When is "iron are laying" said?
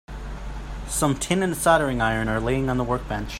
2.01-2.71